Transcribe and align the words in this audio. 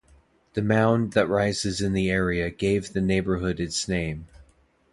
The 0.55 0.63
mound 0.63 1.13
that 1.13 1.27
rises 1.27 1.79
in 1.79 1.93
the 1.93 2.09
area 2.09 2.49
gave 2.49 2.91
the 2.93 3.01
neighbourhood 3.01 3.59
its 3.59 3.87
name. 3.87 4.27